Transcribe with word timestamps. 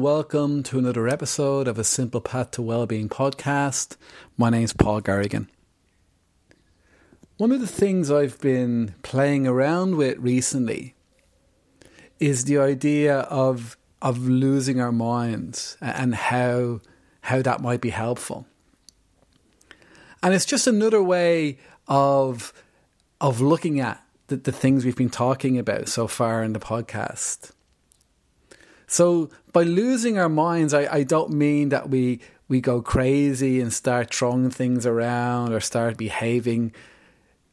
welcome 0.00 0.62
to 0.62 0.78
another 0.78 1.08
episode 1.08 1.66
of 1.66 1.80
a 1.80 1.82
Simple 1.82 2.20
Path 2.20 2.52
to 2.52 2.62
Wellbeing 2.62 3.08
podcast. 3.08 3.96
My 4.36 4.50
name's 4.50 4.72
Paul 4.72 5.00
Garrigan. 5.00 5.48
One 7.38 7.50
of 7.50 7.58
the 7.58 7.66
things 7.66 8.08
I've 8.08 8.40
been 8.40 8.94
playing 9.02 9.48
around 9.48 9.96
with 9.96 10.16
recently 10.18 10.94
is 12.20 12.44
the 12.44 12.56
idea 12.56 13.22
of 13.22 13.76
of 14.00 14.28
losing 14.28 14.80
our 14.80 14.92
minds 14.92 15.76
and 15.80 16.14
how 16.14 16.78
how 17.22 17.42
that 17.42 17.60
might 17.60 17.80
be 17.80 17.90
helpful. 17.90 18.46
And 20.22 20.34
it's 20.34 20.46
just 20.46 20.68
another 20.68 21.02
way 21.02 21.58
of 21.88 22.52
of 23.20 23.40
looking 23.40 23.80
at 23.80 24.04
the, 24.28 24.36
the 24.36 24.52
things 24.52 24.84
we've 24.84 24.94
been 24.94 25.10
talking 25.10 25.58
about 25.58 25.88
so 25.88 26.06
far 26.06 26.44
in 26.44 26.52
the 26.52 26.60
podcast. 26.60 27.50
So 28.88 29.30
by 29.52 29.62
losing 29.62 30.18
our 30.18 30.28
minds, 30.28 30.74
I, 30.74 30.92
I 30.92 31.02
don't 31.04 31.30
mean 31.30 31.68
that 31.68 31.88
we 31.88 32.20
we 32.48 32.60
go 32.60 32.80
crazy 32.80 33.60
and 33.60 33.72
start 33.72 34.12
throwing 34.12 34.50
things 34.50 34.86
around 34.86 35.52
or 35.52 35.60
start 35.60 35.98
behaving 35.98 36.72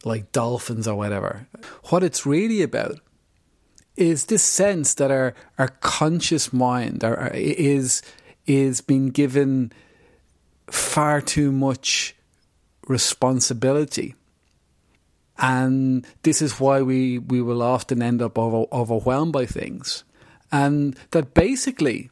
like 0.06 0.32
dolphins 0.32 0.88
or 0.88 0.96
whatever. 0.96 1.48
What 1.90 2.02
it's 2.02 2.26
really 2.26 2.62
about 2.62 3.00
is 3.98 4.26
this 4.26 4.44
sense 4.44 4.94
that 4.96 5.12
our 5.12 5.34
our 5.58 5.68
conscious 5.68 6.52
mind 6.52 7.04
our, 7.04 7.16
our, 7.18 7.32
is 7.34 8.02
is 8.48 8.82
being 8.82 9.10
given 9.10 9.72
far 10.68 11.22
too 11.22 11.52
much 11.52 12.16
responsibility. 12.88 14.16
And 15.38 16.08
this 16.24 16.42
is 16.42 16.60
why 16.60 16.82
we, 16.82 17.20
we 17.20 17.42
will 17.42 17.62
often 17.62 18.02
end 18.02 18.22
up 18.22 18.38
over, 18.38 18.66
overwhelmed 18.72 19.34
by 19.34 19.46
things. 19.46 20.04
Um, 20.52 20.62
and 20.66 20.96
that 21.12 21.34
basically 21.34 22.10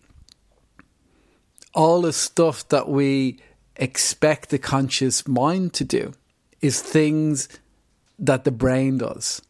all 1.73 2.01
the 2.01 2.13
stuff 2.13 2.67
that 2.69 2.87
we 2.87 3.39
expect 3.75 4.49
the 4.49 4.59
conscious 4.59 5.27
mind 5.27 5.73
to 5.73 5.83
do 5.83 6.13
is 6.61 6.81
things 6.81 7.49
that 8.19 8.43
the 8.43 8.51
brain 8.51 8.99
does. 8.99 9.41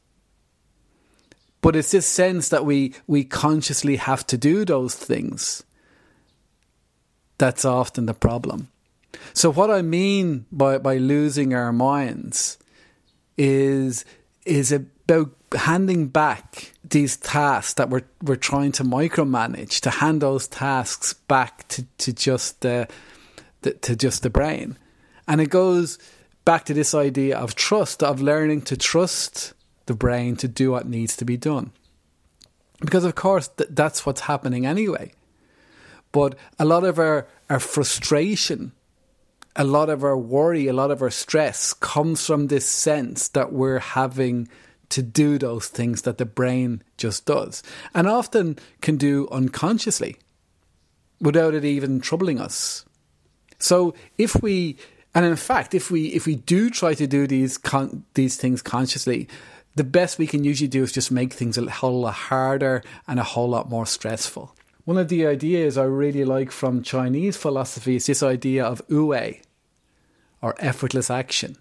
But 1.61 1.75
it's 1.75 1.91
this 1.91 2.07
sense 2.07 2.49
that 2.49 2.65
we, 2.65 2.93
we 3.07 3.23
consciously 3.23 3.95
have 3.95 4.25
to 4.27 4.37
do 4.37 4.65
those 4.65 4.95
things 4.95 5.63
that's 7.37 7.65
often 7.65 8.05
the 8.05 8.13
problem. 8.13 8.69
So, 9.33 9.51
what 9.51 9.69
I 9.69 9.81
mean 9.81 10.45
by, 10.51 10.77
by 10.77 10.97
losing 10.97 11.53
our 11.53 11.71
minds 11.71 12.57
is, 13.37 14.05
is 14.45 14.71
about 14.71 15.31
handing 15.55 16.07
back 16.07 16.73
these 16.83 17.17
tasks 17.17 17.73
that 17.75 17.89
we're, 17.89 18.03
we're 18.21 18.35
trying 18.35 18.71
to 18.73 18.83
micromanage, 18.83 19.79
to 19.81 19.89
hand 19.89 20.21
those 20.21 20.47
tasks 20.47 21.13
back 21.13 21.67
to, 21.69 21.85
to 21.97 22.13
just 22.13 22.61
the, 22.61 22.87
the 23.61 23.73
to 23.73 23.95
just 23.95 24.23
the 24.23 24.29
brain. 24.29 24.77
And 25.27 25.41
it 25.41 25.49
goes 25.49 25.97
back 26.45 26.65
to 26.65 26.73
this 26.73 26.93
idea 26.93 27.37
of 27.37 27.55
trust, 27.55 28.03
of 28.03 28.21
learning 28.21 28.63
to 28.63 28.77
trust 28.77 29.53
the 29.85 29.93
brain 29.93 30.35
to 30.37 30.47
do 30.47 30.71
what 30.71 30.87
needs 30.87 31.15
to 31.17 31.25
be 31.25 31.37
done. 31.37 31.71
Because, 32.79 33.05
of 33.05 33.15
course, 33.15 33.47
th- 33.47 33.69
that's 33.71 34.05
what's 34.05 34.21
happening 34.21 34.65
anyway. 34.65 35.13
But 36.11 36.35
a 36.59 36.65
lot 36.65 36.83
of 36.83 36.99
our, 36.99 37.27
our 37.49 37.59
frustration, 37.59 38.73
a 39.55 39.63
lot 39.63 39.89
of 39.89 40.03
our 40.03 40.17
worry, 40.17 40.67
a 40.67 40.73
lot 40.73 40.91
of 40.91 41.01
our 41.01 41.11
stress 41.11 41.73
comes 41.73 42.25
from 42.25 42.47
this 42.47 42.65
sense 42.65 43.27
that 43.29 43.53
we're 43.53 43.79
having 43.79 44.47
to 44.89 45.01
do 45.01 45.37
those 45.37 45.67
things 45.67 46.03
that 46.03 46.17
the 46.17 46.25
brain 46.25 46.83
just 46.97 47.25
does 47.25 47.63
and 47.95 48.07
often 48.07 48.57
can 48.81 48.95
do 48.95 49.27
unconsciously 49.31 50.17
without 51.19 51.53
it 51.53 51.65
even 51.65 51.99
troubling 51.99 52.39
us. 52.39 52.85
So 53.57 53.95
if 54.17 54.41
we 54.41 54.77
and 55.15 55.25
in 55.25 55.35
fact, 55.35 55.73
if 55.73 55.91
we 55.91 56.07
if 56.07 56.25
we 56.25 56.35
do 56.35 56.69
try 56.69 56.93
to 56.95 57.07
do 57.07 57.27
these 57.27 57.57
con- 57.57 58.03
these 58.13 58.35
things 58.35 58.61
consciously, 58.61 59.27
the 59.75 59.83
best 59.83 60.19
we 60.19 60.27
can 60.27 60.43
usually 60.43 60.67
do 60.67 60.83
is 60.83 60.91
just 60.91 61.11
make 61.11 61.33
things 61.33 61.57
a 61.57 61.69
whole 61.69 62.01
lot 62.01 62.13
harder 62.13 62.83
and 63.07 63.19
a 63.19 63.23
whole 63.23 63.49
lot 63.49 63.69
more 63.69 63.85
stressful. 63.85 64.55
One 64.85 64.97
of 64.97 65.07
the 65.07 65.25
ideas 65.25 65.77
I 65.77 65.83
really 65.83 66.25
like 66.25 66.51
from 66.51 66.83
Chinese 66.83 67.37
philosophy 67.37 67.95
is 67.95 68.05
this 68.05 68.21
idea 68.21 68.65
of 68.65 68.81
wu 68.89 69.13
or 70.41 70.55
effortless 70.59 71.09
action. 71.09 71.55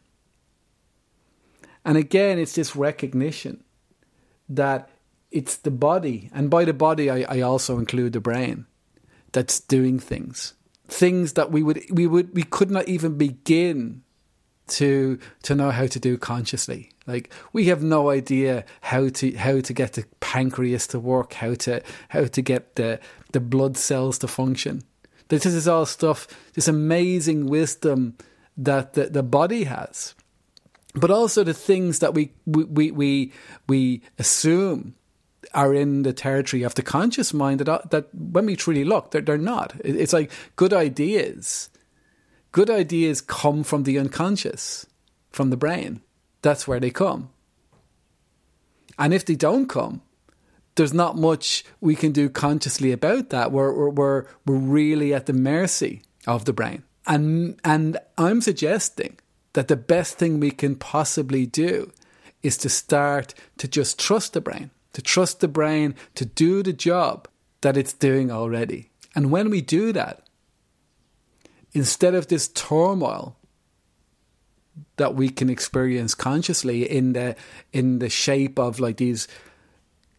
And 1.85 1.97
again, 1.97 2.39
it's 2.39 2.55
this 2.55 2.75
recognition 2.75 3.63
that 4.49 4.91
it's 5.31 5.57
the 5.57 5.71
body, 5.71 6.31
and 6.35 6.51
by 6.51 6.65
the 6.65 6.75
body, 6.75 7.11
I, 7.11 7.25
I 7.29 7.41
also 7.41 7.79
include 7.79 8.13
the 8.13 8.21
brain, 8.21 8.67
that's 9.33 9.61
doing 9.61 9.99
things 9.99 10.55
things 10.93 11.33
that 11.33 11.51
we 11.51 11.63
would 11.63 11.83
we 11.91 12.07
would 12.07 12.35
we 12.35 12.43
could 12.43 12.71
not 12.71 12.87
even 12.89 13.17
begin 13.17 14.03
to 14.73 15.19
to 15.43 15.55
know 15.55 15.71
how 15.71 15.87
to 15.87 16.01
do 16.01 16.17
consciously. 16.19 16.91
Like 17.07 17.33
we 17.53 17.67
have 17.67 17.83
no 17.83 18.11
idea 18.11 18.65
how 18.81 19.09
to 19.09 19.37
how 19.37 19.61
to 19.61 19.73
get 19.73 19.95
the 19.95 20.05
pancreas 20.21 20.87
to 20.89 21.01
work, 21.01 21.35
how 21.35 21.55
to 21.55 21.83
how 22.09 22.25
to 22.25 22.43
get 22.43 22.77
the 22.77 23.01
the 23.33 23.41
blood 23.41 23.77
cells 23.77 24.19
to 24.19 24.29
function. 24.29 24.83
This 25.29 25.47
is 25.47 25.67
all 25.67 25.87
stuff, 25.87 26.29
this 26.55 26.69
amazing 26.69 27.47
wisdom 27.47 28.17
that 28.57 28.93
the, 28.93 29.07
the 29.07 29.23
body 29.23 29.65
has. 29.65 30.15
But 30.95 31.11
also 31.11 31.43
the 31.43 31.55
things 31.55 32.01
that 32.01 32.15
we 32.15 32.33
we 32.47 32.91
we 32.91 33.33
we 33.67 34.03
assume 34.19 34.95
are 35.55 35.75
in 35.75 36.03
the 36.03 36.13
territory 36.13 36.63
of 36.63 36.75
the 36.75 36.83
conscious 36.83 37.35
mind 37.35 37.61
that, 37.61 37.91
that 37.91 38.15
when 38.15 38.47
we 38.47 38.57
truly 38.57 38.85
look, 38.85 39.11
they're, 39.11 39.21
they're 39.21 39.39
not. 39.39 39.75
It's 39.85 40.13
like 40.13 40.31
good 40.57 40.73
ideas. 40.73 41.69
Good 42.53 42.71
ideas 42.71 43.21
come 43.21 43.65
from 43.65 43.83
the 43.83 43.99
unconscious, 43.99 44.87
from 45.31 45.51
the 45.51 45.57
brain. 45.57 46.03
That's 46.43 46.69
where 46.69 46.81
they 46.81 46.91
come. 46.91 47.31
And 48.99 49.15
if 49.15 49.25
they 49.25 49.35
don't 49.35 49.69
come, 49.69 50.03
there's 50.75 50.95
not 50.95 51.17
much 51.17 51.65
we 51.81 51.95
can 51.95 52.13
do 52.13 52.29
consciously 52.29 52.93
about 52.93 53.31
that. 53.31 53.53
We're, 53.53 53.73
we're, 53.73 54.27
we're, 54.47 54.55
really 54.55 55.13
at 55.13 55.27
the 55.27 55.33
mercy 55.33 56.03
of 56.27 56.45
the 56.45 56.53
brain. 56.53 56.83
And, 57.07 57.59
and 57.65 57.99
I'm 58.17 58.41
suggesting 58.41 59.19
that 59.55 59.69
the 59.69 59.77
best 59.77 60.19
thing 60.19 60.39
we 60.39 60.51
can 60.51 60.77
possibly 60.77 61.47
do 61.47 61.93
is 62.43 62.57
to 62.59 62.69
start 62.69 63.35
to 63.59 63.69
just 63.69 63.99
trust 63.99 64.33
the 64.33 64.41
brain 64.41 64.71
to 64.93 65.03
trust 65.03 65.41
the 65.41 65.49
brain 65.49 65.95
to 66.15 66.25
do 66.25 66.63
the 66.63 66.73
job 66.73 67.29
that 67.63 67.77
it's 67.77 67.93
doing 67.93 68.31
already. 68.31 68.91
And 69.15 69.31
when 69.31 69.51
we 69.51 69.61
do 69.61 69.93
that, 69.93 70.27
instead 71.73 72.15
of 72.15 72.29
this 72.29 72.49
turmoil 72.49 73.37
that 74.97 75.15
we 75.15 75.29
can 75.29 75.51
experience 75.51 76.15
consciously 76.15 76.89
in 76.89 77.13
the 77.13 77.37
in 77.73 77.99
the 77.99 78.09
shape 78.09 78.59
of 78.59 78.81
like 78.81 78.97
these 78.97 79.29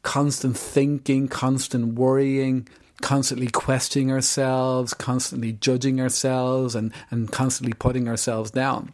constant 0.04 0.58
thinking, 0.58 1.28
constant 1.28 1.94
worrying, 1.96 2.68
constantly 3.02 3.48
questioning 3.48 4.12
ourselves, 4.12 4.94
constantly 4.94 5.54
judging 5.54 6.00
ourselves 6.00 6.76
and, 6.76 6.94
and 7.10 7.32
constantly 7.32 7.74
putting 7.74 8.08
ourselves 8.08 8.52
down. 8.52 8.94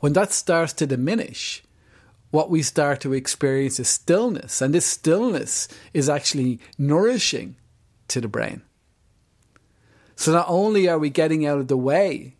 When 0.00 0.12
that 0.14 0.32
starts 0.32 0.72
to 0.74 0.86
diminish, 0.86 1.62
what 2.30 2.50
we 2.50 2.62
start 2.62 3.00
to 3.00 3.12
experience 3.12 3.80
is 3.80 3.88
stillness. 3.88 4.60
And 4.60 4.74
this 4.74 4.86
stillness 4.86 5.68
is 5.92 6.08
actually 6.08 6.60
nourishing 6.78 7.56
to 8.08 8.20
the 8.20 8.28
brain. 8.28 8.62
So 10.16 10.32
not 10.32 10.46
only 10.48 10.88
are 10.88 10.98
we 10.98 11.10
getting 11.10 11.46
out 11.46 11.58
of 11.58 11.68
the 11.68 11.76
way 11.76 12.34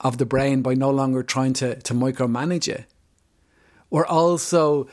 of 0.00 0.18
the 0.18 0.26
brain 0.26 0.62
by 0.62 0.74
no 0.74 0.90
longer 0.90 1.22
trying 1.22 1.52
to, 1.54 1.76
to 1.82 1.94
micromanage 1.94 2.68
it, 2.68 2.86
we're 3.90 4.06
also 4.06 4.88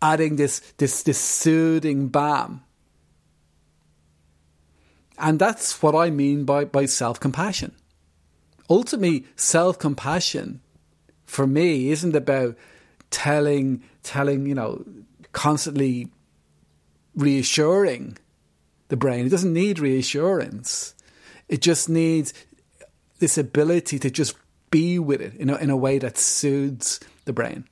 adding 0.00 0.36
this, 0.36 0.60
this, 0.78 1.02
this 1.02 1.18
soothing 1.18 2.08
balm. 2.08 2.62
And 5.18 5.38
that's 5.38 5.82
what 5.82 5.94
I 5.94 6.10
mean 6.10 6.44
by, 6.44 6.64
by 6.64 6.86
self 6.86 7.20
compassion. 7.20 7.74
Ultimately, 8.70 9.26
self 9.36 9.78
compassion 9.78 10.60
for 11.26 11.46
me 11.46 11.90
isn't 11.90 12.16
about 12.16 12.56
telling 13.10 13.82
telling 14.02 14.46
you 14.46 14.54
know 14.54 14.84
constantly 15.32 16.08
reassuring 17.14 18.16
the 18.90 18.96
brain. 18.96 19.24
It 19.24 19.30
doesn't 19.30 19.52
need 19.52 19.78
reassurance. 19.78 20.94
It 21.48 21.62
just 21.62 21.88
needs 21.88 22.34
this 23.18 23.38
ability 23.38 23.98
to 24.00 24.10
just 24.10 24.36
be 24.70 24.98
with 24.98 25.20
it 25.20 25.34
in 25.34 25.50
a, 25.50 25.56
in 25.56 25.70
a 25.70 25.76
way 25.76 25.98
that 25.98 26.18
soothes 26.18 27.00
the 27.24 27.32
brain. 27.32 27.64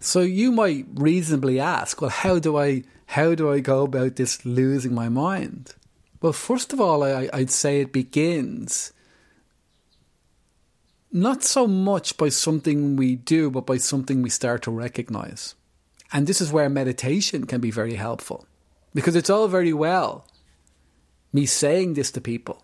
So 0.00 0.20
you 0.20 0.52
might 0.52 0.86
reasonably 0.94 1.58
ask, 1.58 2.00
well, 2.00 2.10
how 2.10 2.38
do 2.38 2.58
I 2.58 2.84
how 3.06 3.34
do 3.34 3.50
I 3.50 3.58
go 3.58 3.82
about 3.82 4.16
this 4.16 4.44
losing 4.46 4.94
my 4.94 5.08
mind? 5.08 5.74
Well, 6.22 6.32
first 6.32 6.72
of 6.72 6.80
all, 6.80 7.02
I, 7.02 7.28
I'd 7.32 7.50
say 7.50 7.80
it 7.80 7.92
begins 7.92 8.92
not 11.10 11.42
so 11.42 11.66
much 11.66 12.16
by 12.16 12.28
something 12.28 12.94
we 12.94 13.16
do, 13.16 13.50
but 13.50 13.66
by 13.66 13.78
something 13.78 14.22
we 14.22 14.30
start 14.30 14.62
to 14.62 14.70
recognize. 14.70 15.56
And 16.12 16.26
this 16.26 16.40
is 16.40 16.52
where 16.52 16.68
meditation 16.68 17.46
can 17.46 17.60
be 17.60 17.72
very 17.72 17.94
helpful 17.94 18.46
because 18.94 19.16
it's 19.16 19.30
all 19.30 19.48
very 19.48 19.72
well 19.72 20.24
me 21.32 21.46
saying 21.46 21.94
this 21.94 22.10
to 22.12 22.20
people. 22.20 22.62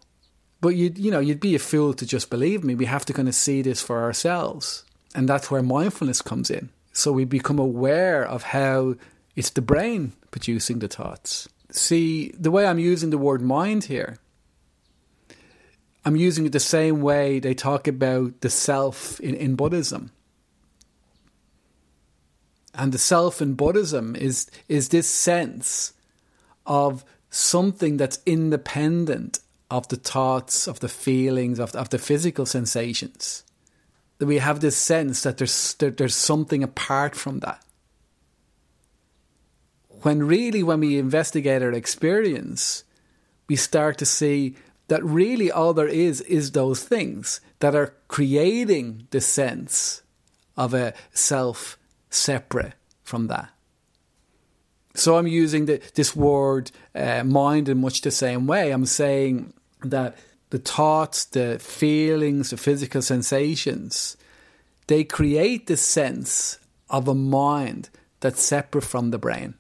But 0.60 0.70
you'd 0.70 0.98
you 0.98 1.10
know 1.10 1.20
you'd 1.20 1.40
be 1.40 1.54
a 1.54 1.60
fool 1.60 1.94
to 1.94 2.06
just 2.06 2.30
believe 2.30 2.64
me. 2.64 2.74
We 2.74 2.86
have 2.86 3.04
to 3.06 3.12
kind 3.12 3.28
of 3.28 3.34
see 3.34 3.62
this 3.62 3.82
for 3.82 4.02
ourselves, 4.02 4.84
and 5.14 5.28
that's 5.28 5.50
where 5.50 5.62
mindfulness 5.62 6.22
comes 6.22 6.50
in. 6.50 6.70
So 6.92 7.12
we 7.12 7.24
become 7.24 7.58
aware 7.58 8.24
of 8.24 8.42
how 8.42 8.96
it's 9.34 9.50
the 9.50 9.60
brain 9.60 10.12
producing 10.30 10.78
the 10.78 10.88
thoughts. 10.88 11.48
See 11.70 12.30
the 12.38 12.50
way 12.50 12.66
I'm 12.66 12.78
using 12.78 13.10
the 13.10 13.18
word 13.18 13.42
mind 13.42 13.84
here. 13.84 14.18
I'm 16.06 16.16
using 16.16 16.46
it 16.46 16.52
the 16.52 16.60
same 16.60 17.02
way 17.02 17.38
they 17.38 17.52
talk 17.52 17.86
about 17.88 18.40
the 18.40 18.48
self 18.48 19.20
in, 19.20 19.34
in 19.34 19.56
Buddhism. 19.56 20.12
And 22.74 22.92
the 22.92 22.98
self 22.98 23.42
in 23.42 23.54
Buddhism 23.54 24.14
is 24.16 24.50
is 24.68 24.88
this 24.88 25.08
sense 25.08 25.92
of 26.64 27.04
something 27.31 27.96
that's 27.96 28.20
independent 28.26 29.40
of 29.70 29.88
the 29.88 29.96
thoughts, 29.96 30.67
of 30.67 30.81
the 30.81 30.88
feelings, 30.88 31.58
of, 31.58 31.75
of 31.75 31.90
the 31.90 31.99
physical 31.99 32.46
sensations. 32.46 33.44
That 34.19 34.26
we 34.26 34.38
have 34.38 34.61
this 34.61 34.76
sense 34.76 35.23
that 35.25 35.38
there's 35.38 35.75
that 35.75 35.96
there's 35.96 36.17
something 36.17 36.62
apart 36.62 37.14
from 37.14 37.40
that. 37.40 37.62
When 40.02 40.23
really, 40.23 40.62
when 40.62 40.81
we 40.81 40.99
investigate 40.99 41.62
our 41.62 41.73
experience, 41.73 42.84
we 43.49 43.56
start 43.56 43.99
to 43.99 44.06
see 44.06 44.56
that 44.88 45.05
really 45.05 45.50
all 45.50 45.75
there 45.75 45.88
is 45.88 46.20
is 46.23 46.52
those 46.52 46.82
things 46.82 47.40
that 47.58 47.75
are 47.75 47.94
creating 48.08 49.08
the 49.11 49.20
sense 49.20 50.02
of 50.56 50.73
a 50.73 50.94
self 51.12 51.76
separate 52.08 52.75
from 53.02 53.26
that. 53.26 53.50
So 54.98 55.16
I'm 55.16 55.26
using 55.26 55.66
the, 55.66 55.81
this 55.94 56.16
word 56.16 56.70
uh, 56.94 57.22
mind 57.25 57.69
in 57.69 57.81
much 57.81 58.00
the 58.00 58.10
same 58.10 58.46
way. 58.46 58.70
I'm 58.70 58.87
saying 58.87 59.52
that 59.82 60.16
the 60.50 60.58
thoughts, 60.58 61.25
the 61.25 61.58
feelings, 61.58 62.50
the 62.50 62.56
physical 62.56 63.02
sensations, 63.02 64.16
they 64.87 65.04
create 65.04 65.66
the 65.66 65.76
sense 65.76 66.58
of 66.88 67.08
a 67.08 67.14
mind 67.14 67.90
that's 68.20 68.43
separate 68.43 68.84
from 68.84 69.10
the 69.10 69.19
brain, 69.19 69.54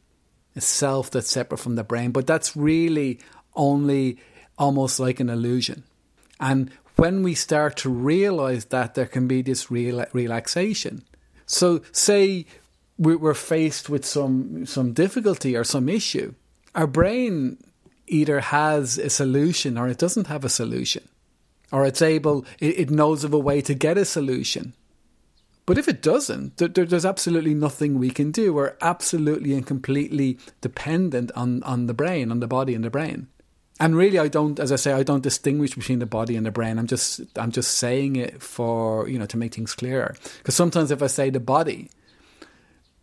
a 0.54 0.60
self 0.60 1.10
that's 1.10 1.30
separate 1.30 1.58
from 1.58 1.76
the 1.76 1.84
brain. 1.84 2.12
But 2.12 2.26
that's 2.26 2.56
really 2.56 3.18
only 3.54 4.18
almost 4.58 5.00
like 5.00 5.20
an 5.20 5.28
illusion. 5.28 5.84
And 6.40 6.70
when 6.96 7.22
we 7.22 7.34
start 7.34 7.76
to 7.78 7.90
realize 7.90 8.66
that, 8.66 8.94
there 8.94 9.06
can 9.06 9.26
be 9.26 9.42
this 9.42 9.70
real 9.70 10.04
relaxation. 10.12 11.04
So, 11.44 11.82
say 11.92 12.46
we're 12.98 13.34
faced 13.34 13.88
with 13.88 14.04
some 14.04 14.66
some 14.66 14.92
difficulty 14.92 15.56
or 15.56 15.64
some 15.64 15.88
issue, 15.88 16.34
our 16.74 16.86
brain 16.86 17.58
either 18.06 18.40
has 18.40 18.98
a 18.98 19.10
solution 19.10 19.76
or 19.76 19.88
it 19.88 19.98
doesn't 19.98 20.28
have 20.28 20.44
a 20.44 20.48
solution, 20.48 21.08
or 21.72 21.84
it's 21.84 22.02
able 22.02 22.44
it, 22.58 22.78
it 22.78 22.90
knows 22.90 23.24
of 23.24 23.34
a 23.34 23.38
way 23.38 23.60
to 23.60 23.74
get 23.74 23.98
a 23.98 24.04
solution. 24.04 24.72
But 25.66 25.78
if 25.78 25.88
it 25.88 26.00
doesn't, 26.00 26.58
there, 26.58 26.68
there's 26.68 27.04
absolutely 27.04 27.52
nothing 27.52 27.98
we 27.98 28.10
can 28.10 28.30
do. 28.30 28.54
We're 28.54 28.76
absolutely 28.80 29.52
and 29.52 29.66
completely 29.66 30.38
dependent 30.60 31.32
on, 31.34 31.64
on 31.64 31.86
the 31.86 31.94
brain, 31.94 32.30
on 32.30 32.38
the 32.38 32.46
body 32.46 32.72
and 32.72 32.84
the 32.84 32.90
brain. 32.90 33.26
And 33.80 33.96
really, 33.96 34.18
I 34.18 34.28
don't, 34.28 34.58
as 34.60 34.70
I 34.70 34.76
say, 34.76 34.92
I 34.92 35.02
don't 35.02 35.24
distinguish 35.24 35.74
between 35.74 35.98
the 35.98 36.06
body 36.06 36.36
and 36.36 36.46
the 36.46 36.52
brain. 36.52 36.78
I'm 36.78 36.86
just, 36.86 37.20
I'm 37.36 37.50
just 37.50 37.76
saying 37.78 38.16
it 38.16 38.40
for 38.40 39.06
you 39.08 39.18
know 39.18 39.26
to 39.26 39.36
make 39.36 39.54
things 39.54 39.74
clearer. 39.74 40.14
Because 40.38 40.54
sometimes 40.54 40.90
if 40.90 41.02
I 41.02 41.08
say 41.08 41.28
the 41.28 41.40
body, 41.40 41.90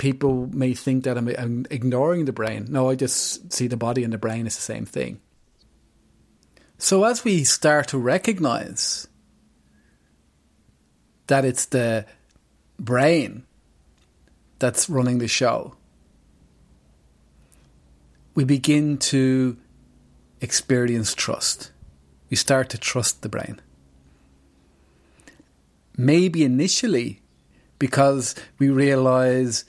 people 0.03 0.49
may 0.51 0.73
think 0.73 1.05
that 1.05 1.17
I'm, 1.17 1.29
I'm 1.29 1.65
ignoring 1.71 2.25
the 2.25 2.33
brain. 2.33 2.67
No, 2.69 2.89
I 2.89 2.95
just 2.95 3.53
see 3.53 3.67
the 3.67 3.77
body 3.77 4.03
and 4.03 4.11
the 4.11 4.17
brain 4.17 4.45
as 4.45 4.53
the 4.53 4.61
same 4.61 4.85
thing. 4.85 5.21
So 6.77 7.05
as 7.05 7.23
we 7.23 7.45
start 7.45 7.87
to 7.87 7.97
recognize 7.97 9.07
that 11.27 11.45
it's 11.45 11.67
the 11.67 12.05
brain 12.77 13.45
that's 14.59 14.89
running 14.89 15.19
the 15.19 15.29
show, 15.29 15.77
we 18.35 18.43
begin 18.43 18.97
to 18.97 19.55
experience 20.41 21.13
trust. 21.13 21.71
We 22.29 22.35
start 22.35 22.67
to 22.71 22.77
trust 22.77 23.21
the 23.21 23.29
brain. 23.29 23.61
Maybe 25.95 26.43
initially 26.43 27.21
because 27.79 28.35
we 28.59 28.69
realize 28.69 29.63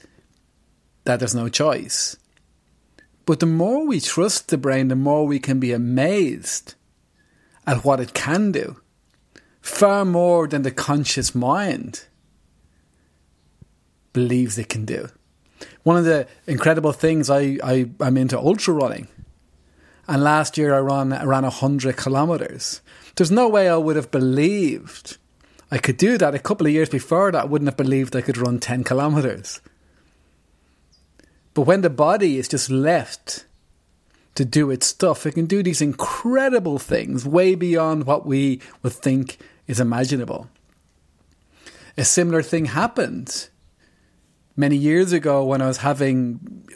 that 1.05 1.19
there's 1.19 1.35
no 1.35 1.49
choice. 1.49 2.17
But 3.25 3.39
the 3.39 3.45
more 3.45 3.87
we 3.87 3.99
trust 3.99 4.49
the 4.49 4.57
brain, 4.57 4.89
the 4.89 4.95
more 4.95 5.25
we 5.25 5.39
can 5.39 5.59
be 5.59 5.71
amazed 5.71 6.75
at 7.65 7.83
what 7.83 7.99
it 7.99 8.13
can 8.13 8.51
do, 8.51 8.79
far 9.61 10.05
more 10.05 10.47
than 10.47 10.61
the 10.61 10.71
conscious 10.71 11.33
mind 11.33 12.05
believes 14.13 14.57
it 14.57 14.69
can 14.69 14.85
do. 14.85 15.09
One 15.83 15.97
of 15.97 16.05
the 16.05 16.27
incredible 16.47 16.91
things 16.91 17.29
I, 17.29 17.57
I 17.63 17.89
I'm 17.99 18.17
into 18.17 18.37
ultra 18.37 18.73
running, 18.73 19.07
and 20.07 20.23
last 20.23 20.57
year 20.57 20.75
I 20.75 20.79
ran 20.79 21.13
I 21.13 21.23
ran 21.23 21.43
hundred 21.45 21.97
kilometers. 21.97 22.81
There's 23.15 23.31
no 23.31 23.47
way 23.47 23.69
I 23.69 23.77
would 23.77 23.95
have 23.95 24.11
believed 24.11 25.17
I 25.71 25.77
could 25.77 25.97
do 25.97 26.17
that. 26.17 26.35
A 26.35 26.39
couple 26.39 26.67
of 26.67 26.73
years 26.73 26.89
before 26.89 27.31
that, 27.31 27.43
I 27.43 27.45
wouldn't 27.45 27.67
have 27.67 27.77
believed 27.77 28.15
I 28.15 28.21
could 28.21 28.37
run 28.37 28.59
ten 28.59 28.83
kilometers. 28.83 29.61
But 31.55 31.63
when 31.63 31.81
the 31.81 31.89
body 31.89 32.37
is 32.37 32.47
just 32.47 32.69
left 32.69 33.45
to 34.35 34.45
do 34.45 34.69
its 34.69 34.85
stuff, 34.85 35.25
it 35.25 35.31
can 35.31 35.45
do 35.47 35.63
these 35.63 35.81
incredible 35.81 36.77
things 36.77 37.25
way 37.25 37.55
beyond 37.55 38.05
what 38.05 38.27
we 38.27 38.61
would 38.83 38.93
think 38.93 39.39
is 39.65 39.79
imaginable. 39.79 40.49
A 41.97 42.03
similar 42.03 42.43
thing 42.43 42.65
happened 42.65 43.47
many 44.57 44.75
years 44.75 45.13
ago 45.13 45.45
when 45.45 45.61
I 45.61 45.67
was 45.67 45.77
having 45.77 46.67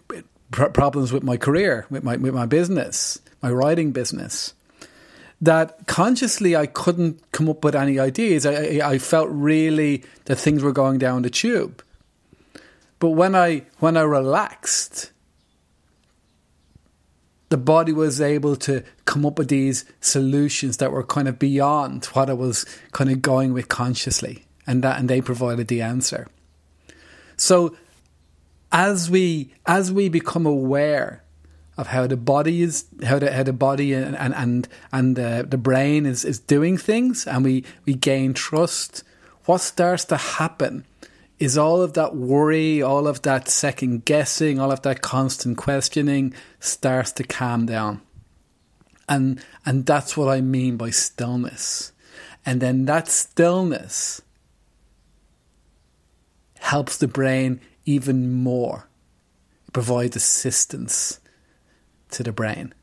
problems 0.51 1.12
with 1.12 1.24
my 1.24 1.36
career, 1.36 1.86
with 1.89 2.06
my 2.06 2.15
with 2.15 2.34
my 2.34 2.46
business, 2.46 3.20
my 3.44 3.51
writing 3.51 3.92
business. 3.92 4.54
That 5.42 5.88
consciously 5.88 6.56
I 6.56 6.68
couldn't 6.68 7.32
come 7.34 7.50
up 7.50 7.65
with 7.65 7.75
any 7.75 8.00
ideas. 8.00 8.46
I, 8.46 8.80
I 8.84 8.98
felt 8.98 9.30
really 9.30 10.04
that 10.25 10.38
things 10.38 10.63
were 10.63 10.74
going 10.74 11.00
down 11.00 11.22
the 11.22 11.30
tube. 11.30 11.84
But 13.00 13.12
when 13.12 13.36
I 13.36 13.63
when 13.79 13.96
I 13.98 14.01
relaxed, 14.01 15.12
the 17.48 17.58
body 17.58 17.94
was 17.94 18.22
able 18.22 18.56
to 18.58 18.84
come 19.06 19.25
up 19.25 19.39
with 19.39 19.48
these 19.48 19.86
solutions 20.01 20.77
that 20.77 20.91
were 20.91 21.03
kind 21.03 21.27
of 21.27 21.39
beyond 21.39 22.06
what 22.08 22.29
I 22.29 22.34
was 22.34 22.65
kind 22.91 23.10
of 23.10 23.22
going 23.22 23.53
with 23.53 23.70
consciously, 23.70 24.46
and 24.68 24.84
that 24.84 25.00
and 25.00 25.10
they 25.10 25.22
provided 25.22 25.68
the 25.70 25.82
answer. 25.82 26.27
So 27.38 27.75
as 28.72 29.10
we 29.10 29.53
as 29.65 29.91
we 29.91 30.10
become 30.10 30.46
aware 30.46 31.24
of 31.77 31.88
how 31.88 32.06
the 32.06 32.18
body 32.18 32.62
is 32.62 32.86
how 33.06 33.18
the 33.20 33.32
how 33.32 33.44
the 33.44 33.53
body 33.53 33.94
and 33.94 34.15
and 34.18 34.68
and, 34.91 35.15
the, 35.15 35.46
the 35.48 35.58
brain 35.58 36.06
is, 36.06 36.25
is 36.25 36.38
doing 36.38 36.77
things 36.77 37.25
and 37.25 37.46
we, 37.46 37.63
we 37.86 37.94
gain 37.94 38.34
trust, 38.34 39.03
what 39.46 39.62
starts 39.62 40.03
to 40.06 40.18
happen 40.18 40.84
is 41.39 41.58
all 41.58 41.81
of 41.81 41.93
that 41.93 42.15
worry, 42.15 42.81
all 42.81 43.08
of 43.08 43.22
that 43.22 43.48
second 43.48 44.05
guessing, 44.05 44.60
all 44.60 44.72
of 44.72 44.81
that 44.81 45.01
constant 45.01 45.58
questioning 45.58 46.34
starts 46.60 47.13
to 47.13 47.24
calm 47.24 47.65
down. 47.65 48.01
And 49.08 49.41
and 49.65 49.86
that's 49.86 50.15
what 50.15 50.27
I 50.27 50.41
mean 50.41 50.77
by 50.77 50.91
stillness. 50.91 51.93
And 52.46 52.62
then 52.62 52.86
that 52.86 53.08
stillness 53.08 54.22
helps 56.60 56.98
the 56.98 57.08
brain 57.08 57.62
even 57.86 58.31
more. 58.31 58.88
It 59.67 59.74
provides 59.74 60.15
assistance 60.15 61.19
to 62.12 62.24
the 62.24 62.31
brain 62.31 62.74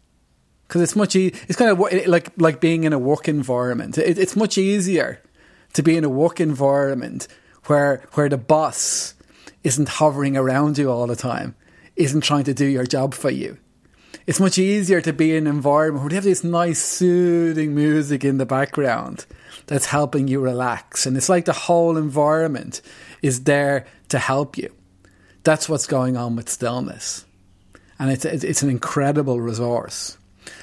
because 0.67 0.83
it's 0.83 0.97
much 0.97 1.15
e- 1.15 1.35
it's 1.47 1.57
kind 1.57 1.71
of 1.71 1.79
like 2.09 2.31
like 2.39 2.61
being 2.61 2.85
in 2.85 2.93
a 2.93 2.99
work 2.99 3.29
environment. 3.29 3.99
It, 3.99 4.19
it's 4.19 4.35
much 4.35 4.57
easier 4.57 5.23
to 5.75 5.83
be 5.83 5.97
in 5.97 6.05
a 6.05 6.09
work 6.09 6.41
environment 6.41 7.29
where 7.67 8.03
where 8.13 8.29
the 8.29 8.39
boss 8.39 9.15
isn't 9.65 9.89
hovering 9.89 10.37
around 10.37 10.79
you 10.79 10.91
all 10.91 11.07
the 11.07 11.17
time, 11.17 11.55
isn't 11.97 12.23
trying 12.23 12.45
to 12.45 12.55
do 12.55 12.67
your 12.67 12.85
job 12.85 13.15
for 13.15 13.31
you. 13.31 13.59
It's 14.27 14.41
much 14.41 14.59
easier 14.59 15.01
to 15.01 15.13
be 15.13 15.37
in 15.37 15.47
an 15.47 15.55
environment 15.55 16.03
where 16.03 16.11
you 16.11 16.17
have 16.17 16.25
this 16.25 16.43
nice 16.43 16.83
soothing 16.83 17.75
music 17.75 18.25
in 18.25 18.39
the 18.39 18.47
background 18.47 19.25
that's 19.67 19.87
helping 19.87 20.27
you 20.27 20.41
relax. 20.41 21.07
And 21.07 21.17
it's 21.17 21.29
like 21.29 21.45
the 21.45 21.53
whole 21.53 21.97
environment 21.97 22.83
is 23.23 23.45
there 23.45 23.87
to 24.09 24.19
help 24.19 24.59
you. 24.59 24.73
That's 25.45 25.69
what's 25.69 25.87
going 25.87 26.17
on 26.17 26.35
with 26.35 26.49
stillness. 26.49 27.25
And 27.99 28.11
it's, 28.11 28.25
it's 28.25 28.63
an 28.63 28.71
incredible 28.71 29.41
resource. 29.41 30.19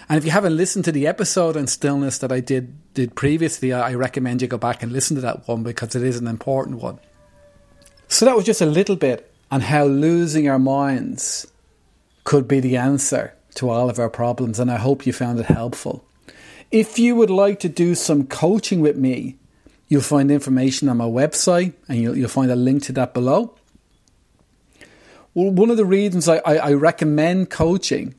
And 0.09 0.17
if 0.17 0.25
you 0.25 0.31
haven't 0.31 0.57
listened 0.57 0.85
to 0.85 0.91
the 0.91 1.07
episode 1.07 1.55
on 1.55 1.67
stillness 1.67 2.17
that 2.19 2.31
I 2.31 2.39
did 2.39 2.93
did 2.93 3.15
previously, 3.15 3.73
I 3.73 3.95
recommend 3.95 4.41
you 4.41 4.47
go 4.47 4.57
back 4.57 4.83
and 4.83 4.91
listen 4.91 5.15
to 5.15 5.21
that 5.21 5.47
one 5.47 5.63
because 5.63 5.95
it 5.95 6.03
is 6.03 6.17
an 6.17 6.27
important 6.27 6.81
one. 6.81 6.99
So 8.07 8.25
that 8.25 8.35
was 8.35 8.45
just 8.45 8.61
a 8.61 8.67
little 8.67 8.95
bit 8.95 9.31
on 9.49 9.61
how 9.61 9.85
losing 9.85 10.47
our 10.47 10.59
minds 10.59 11.47
could 12.23 12.47
be 12.47 12.59
the 12.59 12.77
answer 12.77 13.33
to 13.55 13.69
all 13.69 13.89
of 13.89 13.99
our 13.99 14.09
problems, 14.09 14.59
and 14.59 14.69
I 14.69 14.77
hope 14.77 15.05
you 15.05 15.13
found 15.13 15.39
it 15.39 15.45
helpful. 15.45 16.05
If 16.71 16.97
you 16.97 17.15
would 17.15 17.29
like 17.29 17.59
to 17.61 17.69
do 17.69 17.95
some 17.95 18.25
coaching 18.25 18.81
with 18.81 18.97
me, 18.97 19.37
you'll 19.87 20.01
find 20.01 20.31
information 20.31 20.89
on 20.89 20.97
my 20.97 21.05
website, 21.05 21.73
and 21.87 21.99
you'll, 21.99 22.17
you'll 22.17 22.29
find 22.29 22.51
a 22.51 22.55
link 22.55 22.83
to 22.83 22.91
that 22.93 23.13
below. 23.13 23.55
Well, 25.33 25.51
one 25.51 25.69
of 25.69 25.77
the 25.77 25.85
reasons 25.85 26.27
I, 26.27 26.37
I, 26.37 26.57
I 26.57 26.73
recommend 26.73 27.49
coaching 27.49 28.15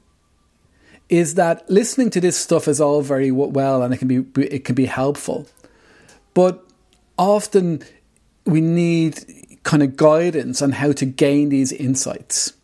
is 1.08 1.34
that 1.34 1.68
listening 1.70 2.10
to 2.10 2.20
this 2.20 2.36
stuff 2.36 2.66
is 2.68 2.80
all 2.80 3.02
very 3.02 3.30
well 3.30 3.82
and 3.82 3.92
it 3.92 3.98
can 3.98 4.08
be 4.08 4.42
it 4.42 4.64
can 4.64 4.74
be 4.74 4.86
helpful, 4.86 5.46
but 6.32 6.64
often 7.18 7.82
we 8.46 8.60
need 8.60 9.24
kind 9.62 9.82
of 9.82 9.96
guidance 9.96 10.60
on 10.60 10.72
how 10.72 10.92
to 10.92 11.04
gain 11.04 11.48
these 11.48 11.72
insights. 11.72 12.54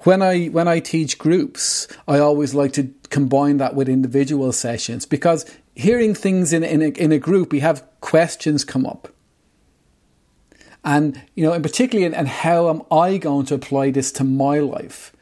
When 0.00 0.20
I 0.22 0.46
when 0.46 0.68
I 0.68 0.80
teach 0.80 1.18
groups, 1.18 1.88
I 2.06 2.18
always 2.18 2.54
like 2.54 2.72
to 2.74 2.90
combine 3.10 3.58
that 3.58 3.74
with 3.74 3.88
individual 3.88 4.52
sessions 4.52 5.06
because 5.06 5.46
hearing 5.74 6.14
things 6.14 6.52
in 6.52 6.64
in 6.64 6.82
a, 6.82 6.88
in 6.88 7.12
a 7.12 7.18
group, 7.18 7.52
we 7.52 7.60
have 7.60 7.84
questions 8.00 8.64
come 8.64 8.86
up 8.86 9.08
and 10.84 11.20
you 11.34 11.44
know, 11.44 11.52
and 11.52 11.64
particularly, 11.64 12.14
and 12.14 12.28
how 12.28 12.68
am 12.68 12.82
I 12.90 13.16
going 13.16 13.46
to 13.46 13.54
apply 13.54 13.90
this 13.90 14.12
to 14.12 14.24
my 14.24 14.58
life? 14.58 15.12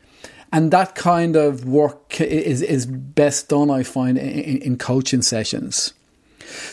And 0.53 0.71
that 0.71 0.95
kind 0.95 1.35
of 1.35 1.65
work 1.65 2.21
is 2.21 2.61
is 2.61 2.85
best 2.87 3.49
done, 3.49 3.71
I 3.71 3.83
find, 3.83 4.19
in, 4.19 4.59
in 4.59 4.77
coaching 4.77 5.23
sessions. 5.23 5.95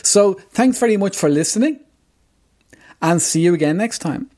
So, 0.02 0.34
thanks 0.50 0.78
very 0.78 0.98
much 0.98 1.16
for 1.16 1.30
listening, 1.30 1.80
and 3.00 3.22
see 3.22 3.40
you 3.40 3.54
again 3.54 3.78
next 3.78 4.00
time. 4.00 4.30